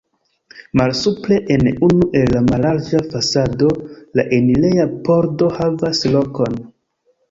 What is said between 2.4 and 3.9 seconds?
mallarĝa fasado